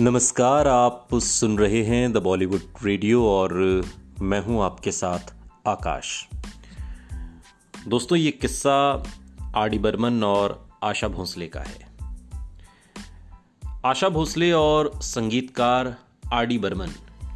नमस्कार, 0.00 0.68
आप 0.68 1.08
सुन 1.14 1.58
रहे 1.58 1.82
हैं 1.84 2.12
द 2.12 2.16
बॉलीवुड 2.16 2.60
रेडियो 2.82 3.26
और 3.26 3.52
मैं 4.20 4.40
हूँ 4.40 4.62
आपके 4.62 4.92
साथ 4.92 5.34
आकाश। 5.66 6.28
दोस्तों, 7.88 8.18
ये 8.18 8.30
किस्सा 8.30 9.02
आर 9.56 9.68
डी 9.68 9.78
बर्मन 9.78 10.24
और 10.24 10.68
आशा 10.82 11.08
भोसले 11.08 11.46
का 11.46 11.60
है। 11.60 11.88
आशा 13.84 14.08
भोसले 14.08 14.52
और 14.52 14.90
संगीतकार 15.02 15.96
आर 16.32 16.46
डी 16.46 16.58
बर्मन, 16.58 16.88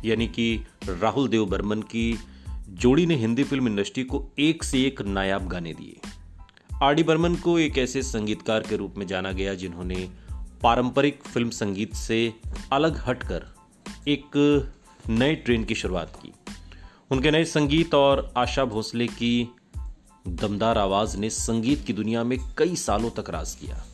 यानी 0.04 0.28
कि 0.28 0.66
राहुल 0.88 1.28
देव 1.28 1.46
बर्मन 1.46 1.82
की 1.82 2.18
जोड़ी 2.68 3.06
ने 3.06 3.16
हिंदी 3.16 3.44
फ़िल्म 3.44 3.68
इंडस्ट्री 3.68 4.04
को 4.04 4.30
एक 4.38 4.64
से 4.64 4.82
एक 4.82 5.02
नायाब 5.02 5.48
गाने 5.48 5.74
दिए। 5.74 6.00
आर 6.82 6.94
डी 6.94 7.02
बर्मन 7.02 7.34
को 7.34 7.58
एक 7.58 7.78
ऐसे 7.78 8.02
संगीतकार 8.02 8.60
के 8.60 8.76
रूप 8.76 8.94
में 8.96 9.06
जाना 9.06 9.32
गया 9.32 9.54
जिन्होंने 9.54 10.27
पारंपरिक 10.62 11.22
फ़िल्म 11.22 11.50
संगीत 11.50 11.94
से 11.94 12.34
अलग 12.72 13.02
हटकर 13.06 13.46
एक 14.08 14.26
नए 15.08 15.34
ट्रेंड 15.34 15.66
की 15.66 15.74
शुरुआत 15.74 16.18
की। 16.22 16.32
उनके 17.10 17.30
नए 17.30 17.44
संगीत 17.44 17.94
और 17.94 18.32
आशा 18.36 18.64
भोसले 18.64 19.06
की 19.06 19.48
दमदार 20.28 20.78
आवाज़ 20.78 21.16
ने 21.16 21.30
संगीत 21.30 21.84
की 21.86 21.92
दुनिया 21.92 22.24
में 22.24 22.38
कई 22.58 22.76
सालों 22.76 23.10
तक 23.10 23.30
राज 23.30 23.54
किया। 23.54 23.86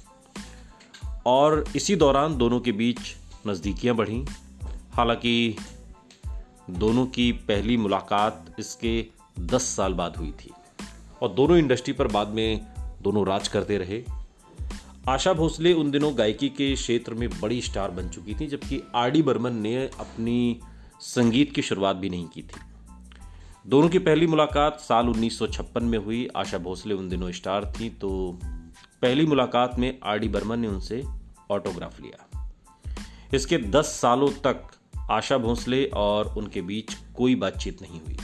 और 1.26 1.64
इसी 1.76 1.96
दौरान 1.96 2.38
दोनों 2.38 2.60
के 2.60 2.72
बीच 2.72 2.98
नज़दीकियाँ 3.46 3.96
बढ़ी। 3.96 4.24
हालाँकि 4.92 5.56
दोनों 6.70 7.06
की 7.06 7.32
पहली 7.32 7.76
मुलाकात 7.76 8.56
इसके 8.58 9.06
दस 9.40 9.62
साल 9.62 9.92
बाद 9.92 10.16
हुई 10.16 10.30
थी। 10.30 10.50
और 11.22 11.28
दोनों 11.28 11.56
इंडस्ट्री 11.56 11.92
पर 11.92 12.06
बाद 12.06 12.28
में 12.28 12.66
दोनों 13.02 13.26
राज 13.26 13.48
करते 13.48 13.78
रहे। 13.78 14.23
आशा 15.08 15.32
भोसले 15.32 15.72
उन 15.72 15.90
दिनों 15.90 16.18
गायकी 16.18 16.48
के 16.48 16.74
क्षेत्र 16.74 17.14
में 17.14 17.40
बड़ी 17.40 17.62
स्टार 17.62 17.90
बन 17.90 18.08
चुकी 18.08 18.34
थी, 18.34 18.46
जबकि 18.46 18.82
आर 18.94 19.10
डी 19.10 19.22
बर्मन 19.22 19.52
ने 19.52 19.76
अपनी 19.76 20.60
संगीत 21.00 21.54
की 21.54 21.62
शुरुआत 21.62 21.96
भी 21.96 22.10
नहीं 22.10 22.26
की 22.26 22.42
थी। 22.42 22.60
दोनों 23.66 23.88
की 23.88 23.98
पहली 23.98 24.26
मुलाकात 24.26 24.80
साल 24.80 25.08
1956 25.08 25.82
में 25.82 25.98
हुई। 25.98 26.28
आशा 26.36 26.58
भोसले 26.58 26.94
उन 26.94 27.08
दिनों 27.08 27.32
स्टार 27.32 27.72
थी 27.80 27.90
तो 27.90 28.38
पहली 29.02 29.26
मुलाकात 29.26 29.78
में 29.78 29.98
आर 30.04 30.18
डी 30.18 30.28
बर्मन 30.28 30.60
ने 30.60 30.68
उनसे 30.68 31.02
ऑटोग्राफ 31.50 32.00
लिया। 32.00 32.52
इसके 33.34 33.58
10 33.58 33.84
सालों 33.84 34.28
तक 34.28 34.68
आशा 35.10 35.38
भोसले 35.38 35.84
और 35.84 36.34
उनके 36.38 36.62
बीच 36.62 36.94
कोई 37.14 37.34
बातचीत 37.34 37.82
नहीं 37.82 38.00
हुई। 38.00 38.16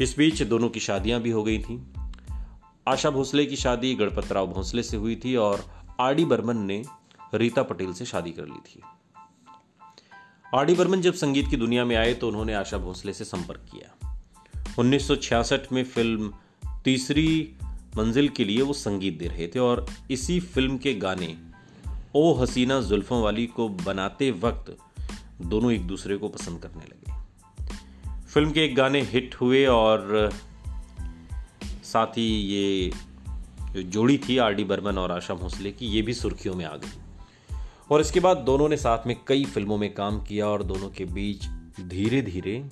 इस 0.00 0.14
बीच 0.18 0.42
दोनों 0.42 0.68
की 0.68 0.80
शादियाँ 0.80 1.20
भी 1.20 1.30
हो 1.30 1.42
गई 1.42 1.58
थीं। 1.58 1.80
आशा 2.88 3.10
भोसले 3.10 3.46
की 3.46 3.56
शादी 3.56 3.94
गणपतराव 3.94 4.46
भोसले 4.46 4.82
से 4.82 4.96
हुई 4.96 5.16
थी 5.16 5.36
और 5.36 5.85
आर 6.00 6.14
डी 6.14 6.24
बर्मन 6.24 6.56
ने 6.56 6.84
रीता 7.34 7.62
पटेल 7.62 7.92
से 7.92 8.04
शादी 8.04 8.30
कर 8.30 8.44
ली 8.44 8.58
थी। 8.66 8.82
आर 10.54 10.66
डी 10.66 10.74
बर्मन 10.74 11.00
जब 11.00 11.14
संगीत 11.14 11.48
की 11.50 11.56
दुनिया 11.56 11.84
में 11.84 11.96
आए 11.96 12.14
तो 12.14 12.28
उन्होंने 12.28 12.54
आशा 12.54 12.78
भोसले 12.78 13.12
से 13.12 13.24
संपर्क 13.24 13.60
किया। 13.60 14.14
1966 14.78 15.72
में 15.72 15.84
फ़िल्म 15.84 16.34
तीसरी 16.84 17.54
मंजिल 17.96 18.28
के 18.28 18.44
लिए 18.44 18.62
वो 18.62 18.72
संगीत 18.72 19.18
दे 19.18 19.26
रहे 19.26 19.48
थे 19.48 19.58
और 19.58 19.86
इसी 20.10 20.40
फ़िल्म 20.40 20.78
के 20.78 20.94
गाने 20.94 21.38
ओ 22.14 22.34
हसीना 22.34 22.80
जुल्फों 22.80 23.22
वाली 23.22 23.46
को 23.46 23.68
बनाते 23.68 24.30
वक्त 24.30 24.76
दोनों 25.42 25.72
एक 25.72 25.86
दूसरे 25.86 26.16
को 26.16 26.28
पसंद 26.28 26.62
करने 26.62 26.84
लगे। 26.84 27.26
फ़िल्म 28.20 28.52
के 28.52 28.64
एक 28.64 28.74
गाने 28.74 29.02
हिट 29.02 29.34
हुए 29.34 29.66
और 29.66 30.30
साथ 31.84 32.06
ही 32.06 32.26
ये 32.26 32.92
जो 33.76 33.82
जोड़ी 33.82 34.18
थी 34.18 34.38
आर 34.38 34.54
डी 34.54 34.64
बर्मन 34.64 34.98
और 34.98 35.12
आशा 35.12 35.34
भोसले 35.34 35.72
की, 35.72 35.86
ये 35.86 36.02
भी 36.02 36.14
सुर्खियों 36.14 36.54
में 36.54 36.64
आ 36.64 36.76
गई। 36.76 36.88
और 37.90 38.00
इसके 38.00 38.20
बाद 38.20 38.36
दोनों 38.36 38.68
ने 38.68 38.76
साथ 38.76 39.06
में 39.06 39.16
कई 39.26 39.44
फ़िल्मों 39.44 39.78
में 39.78 39.94
काम 39.94 40.22
किया 40.22 40.46
और 40.46 40.62
दोनों 40.62 40.88
के 40.88 41.04
बीच 41.04 41.46
धीरे 41.80 42.22
धीरे 42.22 42.64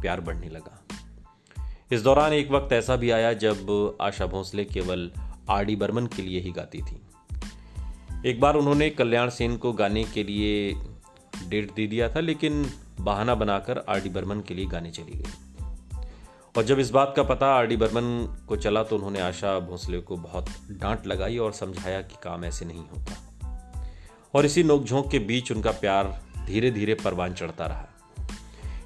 प्यार 0.00 0.20
बढ़ने 0.20 0.48
लगा। 0.48 0.84
इस 1.92 2.02
दौरान 2.02 2.32
एक 2.32 2.50
वक्त 2.50 2.72
ऐसा 2.72 2.96
भी 2.96 3.10
आया 3.10 3.32
जब 3.32 3.96
आशा 4.00 4.26
भोसले 4.26 4.64
केवल 4.64 5.10
आर 5.50 5.64
डी 5.64 5.76
बर्मन 5.76 6.06
के 6.06 6.22
लिए 6.22 6.40
ही 6.40 6.50
गाती 6.50 6.78
थी। 6.78 7.00
एक 8.26 8.40
बार 8.40 8.54
उन्होंने 8.54 8.90
कल्याण 8.90 9.30
सेन 9.30 9.56
को 9.56 9.72
गाने 9.72 10.04
के 10.04 10.24
लिए 10.24 10.74
डेट 11.48 11.74
दे 11.74 11.86
दिया 11.86 12.08
था, 12.08 12.20
लेकिन 12.20 12.70
बहाना 13.00 13.34
बनाकर 13.34 13.78
आर 13.78 14.00
डी 14.00 14.08
बर्मन 14.08 14.40
के 14.40 14.54
लिए 14.54 14.66
गाने 14.66 14.90
चली 14.90 15.12
गई। 15.12 15.49
और 16.56 16.64
जब 16.64 16.78
इस 16.78 16.90
बात 16.90 17.12
का 17.16 17.22
पता 17.22 17.46
आर 17.46 17.66
डी 17.66 17.76
बर्मन 17.76 18.36
को 18.48 18.56
चला 18.56 18.82
तो 18.82 18.96
उन्होंने 18.96 19.20
आशा 19.20 19.58
भोसले 19.58 19.98
को 19.98 20.16
बहुत 20.16 20.46
डांट 20.70 21.06
लगाई 21.06 21.38
और 21.38 21.52
समझाया 21.52 22.02
कि 22.02 22.16
काम 22.22 22.44
ऐसे 22.44 22.64
नहीं 22.64 22.88
होता। 22.88 23.16
और 24.34 24.46
इसी 24.46 24.62
नोकझोंक 24.62 25.10
के 25.10 25.18
बीच 25.18 25.52
उनका 25.52 25.70
प्यार 25.70 26.22
धीरे 26.46 26.70
धीरे 26.70 26.94
परवान 26.94 27.34
चढ़ता 27.34 27.66
रहा। 27.66 27.86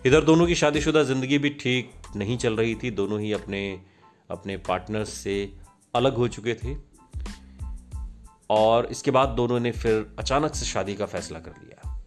इधर 0.06 0.24
दोनों 0.24 0.46
की 0.46 0.54
शादीशुदा 0.54 1.02
ज़िंदगी 1.02 1.38
भी 1.38 1.50
ठीक 1.50 1.92
नहीं 2.16 2.38
चल 2.38 2.56
रही 2.56 2.74
थी, 2.74 2.90
दोनों 2.90 3.20
ही 3.20 3.32
अपने 3.32 3.80
अपने 4.30 4.56
पार्टनर्स 4.56 5.08
से 5.08 5.52
अलग 5.94 6.14
हो 6.14 6.28
चुके 6.28 6.54
थे। 6.54 6.76
और 8.50 8.86
इसके 8.86 9.10
बाद 9.10 9.28
दोनों 9.28 9.60
ने 9.60 9.72
फिर 9.72 10.16
अचानक 10.18 10.54
से 10.54 10.66
शादी 10.66 10.94
का 10.94 11.06
फैसला 11.06 11.38
कर 11.38 11.54
लिया। 11.64 12.04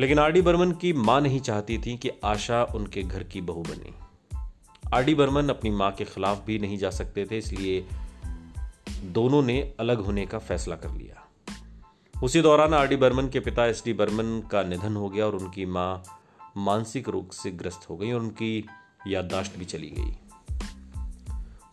लेकिन 0.00 0.18
आर 0.18 0.32
डी 0.32 0.42
बर्मन 0.42 0.72
की 0.72 0.92
माँ 0.92 1.20
नहीं 1.20 1.40
चाहती 1.40 1.78
थी 1.78 1.96
कि 1.96 2.10
आशा 2.24 2.64
उनके 2.64 3.02
घर 3.02 3.22
की 3.22 3.40
बहू 3.40 3.62
बने। 3.62 4.09
आर 4.94 5.04
डी 5.04 5.14
बर्मन 5.14 5.48
अपनी 5.48 5.70
माँ 5.70 5.90
के 5.92 6.04
खिलाफ 6.04 6.44
भी 6.46 6.58
नहीं 6.58 6.78
जा 6.78 6.90
सकते 6.90 7.24
थे, 7.24 7.38
इसलिए 7.38 7.86
दोनों 9.04 9.42
ने 9.42 9.74
अलग 9.80 10.00
होने 10.00 10.26
का 10.26 10.38
फैसला 10.38 10.76
कर 10.76 10.90
लिया। 10.90 11.26
उसी 12.22 12.40
दौरान 12.40 12.74
आर 12.74 12.88
डी 12.88 12.96
बर्मन 12.96 13.28
के 13.28 13.40
पिता 13.40 13.66
एस 13.66 13.82
डी 13.84 13.92
बर्मन 13.92 14.48
का 14.52 14.62
निधन 14.62 14.96
हो 14.96 15.08
गया 15.08 15.26
और 15.26 15.34
उनकी 15.34 15.66
माँ 15.66 16.02
मानसिक 16.56 17.08
रोग 17.08 17.32
से 17.32 17.50
ग्रस्त 17.50 17.88
हो 17.90 17.96
गई 17.96 18.12
और 18.12 18.20
उनकी 18.20 18.66
याददाश्त 19.06 19.58
भी 19.58 19.64
चली 19.64 19.90
गई। 19.90 20.16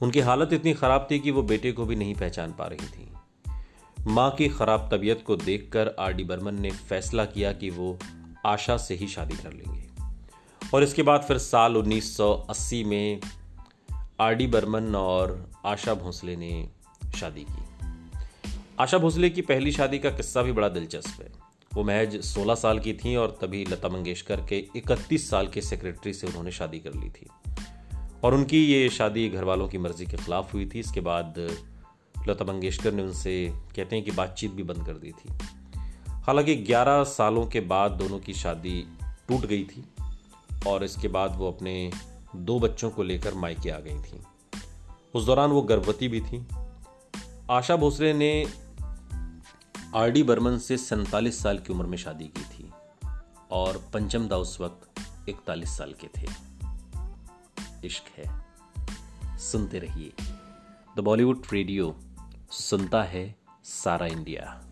उनकी 0.02 0.20
हालत 0.20 0.54
इतनी 0.54 0.74
खराब 0.74 1.08
थी 1.12 1.20
कि 1.20 1.32
वो 1.32 1.44
बेटे 1.44 1.72
को 1.72 1.86
भी 1.86 1.96
नहीं 1.96 2.16
पहचान 2.16 2.52
पा 2.52 2.68
रही 2.68 2.88
थी। 2.88 3.12
माँ 4.08 4.30
की 4.32 4.50
खराब 4.50 4.90
तबीयत 4.94 5.24
को 5.28 5.36
देखकर 5.36 5.96
आर 6.00 6.14
डी 6.14 6.24
बर्मन 6.24 6.62
ने 6.62 6.72
फैसला 6.72 7.26
किया 7.26 7.54
कि 7.54 7.70
वो 7.70 7.98
आशा 8.46 8.78
से 8.78 8.96
ही 8.96 9.08
शादी 9.08 9.36
कर 9.36 9.54
लेंगे। 9.54 9.87
और 10.74 10.84
इसके 10.84 11.04
बाद 11.04 11.22
फिर 11.22 11.38
साल 11.38 11.78
1980 11.78 12.84
में 12.84 13.22
आर 14.20 14.36
डी 14.36 14.48
बर्मन 14.48 14.96
और 14.96 15.52
आशा 15.66 15.94
भोसले 15.94 16.36
ने 16.36 16.70
शादी 17.16 17.42
की। 17.42 17.88
आशा 18.80 18.98
भोसले 18.98 19.30
की 19.30 19.42
पहली 19.42 19.72
शादी 19.72 20.00
का 20.00 20.10
किस्सा 20.10 20.42
भी 20.42 20.52
बड़ा 20.52 20.70
दिलचस्प 20.70 21.22
है। 21.22 21.32
वो 21.74 21.84
महज 21.84 22.22
16 22.22 22.56
साल 22.56 22.80
की 22.80 22.94
थी 22.94 23.16
और 23.16 23.38
तभी 23.42 23.66
लता 23.66 23.90
मंगेशकर 23.90 24.42
के 24.50 24.68
31 24.76 25.30
साल 25.30 25.48
के 25.48 25.62
सेक्रेटरी 25.62 26.14
से 26.14 26.28
उन्होंने 26.28 26.52
शादी 26.52 26.80
कर 26.80 26.94
ली 26.94 27.10
थी। 27.10 27.28
और 28.24 28.34
उनकी 28.34 28.66
ये 28.66 28.90
शादी 28.90 29.30
घर 29.30 29.44
वालों 29.44 29.68
की 29.68 29.78
मर्ज़ी 29.78 30.06
के 30.06 30.18
खिलाफ 30.18 30.54
हुई 30.54 30.66
थी। 30.66 30.80
इसके 30.80 31.02
बाद 31.02 31.58
लता 32.30 32.46
मंगेशकर 32.46 32.94
ने 32.94 33.04
उनसे 33.04 33.54
कहते 33.76 33.96
हैं 33.96 34.06
कि 34.06 34.12
बातचीत 34.12 34.52
भी 34.52 34.64
बंद 34.64 34.86
कर 34.86 34.94
दी 34.94 35.12
थी। 35.12 35.34
हालाँकि 36.10 36.56
11 36.56 37.04
सालों 37.04 37.46
के 37.46 37.60
बाद 37.60 37.92
दोनों 37.92 38.20
की 38.20 38.34
शादी 38.34 38.88
टूट 39.04 39.46
गई 39.46 39.64
थी। 39.64 39.86
और 40.68 40.84
इसके 40.84 41.08
बाद 41.08 41.36
वो 41.36 41.52
अपने 41.52 41.92
दो 42.36 42.60
बच्चों 42.60 42.90
को 42.90 43.04
लेकर 43.04 43.34
मायके 43.34 43.70
आ 43.70 43.80
गई 43.80 44.02
थी। 44.02 44.24
उस 45.16 45.26
दौरान 45.26 45.50
वो 45.50 45.62
गर्भवती 45.62 46.08
भी 46.08 46.22
थी। 46.22 46.48
आशा 47.52 47.76
भोसले 47.76 48.14
ने 48.14 48.46
आर 49.96 50.12
डी 50.12 50.24
बर्मन 50.24 50.58
से 50.58 50.78
सैतालीस 50.78 51.44
साल 51.44 51.60
की 51.60 51.74
उम्र 51.74 51.86
में 51.86 51.98
शादी 51.98 52.26
की 52.26 52.44
थी 52.44 52.72
और 53.52 53.90
पंचम 53.94 54.28
दा 54.28 54.38
उस 54.38 54.62
वक्त 54.62 55.02
इकतालीस 55.30 55.78
साल 55.78 55.94
के 55.94 56.08
थे। 56.08 56.28
इश्क 57.88 58.04
है। 58.18 58.46
सुनते 59.38 59.80
रहिए। 59.80 60.14
द 60.98 61.00
बॉलीवुड 61.00 61.42
रेडियो 61.54 61.96
सुनता 62.52 63.04
है 63.04 63.36
सारा 63.64 64.06
इंडिया। 64.06 64.64